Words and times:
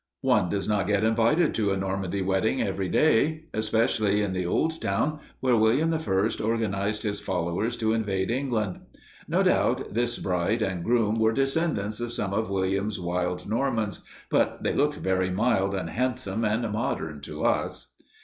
One 0.21 0.49
does 0.49 0.67
not 0.67 0.87
get 0.87 1.03
invited 1.03 1.53
to 1.53 1.69
a 1.71 1.77
Normandy 1.77 2.23
wedding 2.23 2.59
every 2.59 2.89
day, 2.89 3.45
especially 3.53 4.23
in 4.23 4.33
the 4.33 4.47
old 4.47 4.81
town 4.81 5.19
where 5.41 5.55
William 5.55 5.93
I 5.93 6.33
organized 6.43 7.03
his 7.03 7.19
followers 7.19 7.77
to 7.77 7.93
invade 7.93 8.31
England. 8.31 8.79
No 9.27 9.43
doubt 9.43 9.93
this 9.93 10.17
bride 10.17 10.63
and 10.63 10.83
groom 10.83 11.19
were 11.19 11.33
descendants 11.33 11.99
of 11.99 12.13
some 12.13 12.33
of 12.33 12.49
William's 12.49 12.99
wild 12.99 13.47
Normans, 13.47 14.03
but 14.31 14.63
they 14.63 14.73
looked 14.73 14.95
very 14.95 15.29
mild 15.29 15.75
and 15.75 15.91
handsome 15.91 16.43
and 16.43 16.67
modern, 16.71 17.21
to 17.21 17.43
us. 17.43 17.93